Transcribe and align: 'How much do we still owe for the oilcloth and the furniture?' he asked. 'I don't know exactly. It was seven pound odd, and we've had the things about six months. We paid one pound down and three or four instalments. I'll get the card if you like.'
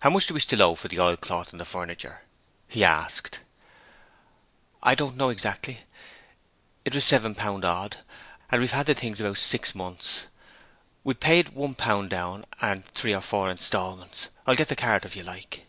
'How 0.00 0.10
much 0.10 0.26
do 0.26 0.34
we 0.34 0.40
still 0.40 0.60
owe 0.60 0.74
for 0.74 0.88
the 0.88 0.98
oilcloth 0.98 1.52
and 1.52 1.60
the 1.60 1.64
furniture?' 1.64 2.22
he 2.66 2.82
asked. 2.82 3.42
'I 4.82 4.96
don't 4.96 5.16
know 5.16 5.28
exactly. 5.28 5.82
It 6.84 6.92
was 6.96 7.04
seven 7.04 7.36
pound 7.36 7.64
odd, 7.64 7.98
and 8.50 8.60
we've 8.60 8.72
had 8.72 8.86
the 8.86 8.94
things 8.94 9.20
about 9.20 9.36
six 9.38 9.72
months. 9.72 10.22
We 11.04 11.14
paid 11.14 11.50
one 11.50 11.76
pound 11.76 12.10
down 12.10 12.44
and 12.60 12.84
three 12.86 13.14
or 13.14 13.22
four 13.22 13.48
instalments. 13.48 14.30
I'll 14.48 14.56
get 14.56 14.66
the 14.66 14.74
card 14.74 15.04
if 15.04 15.14
you 15.14 15.22
like.' 15.22 15.64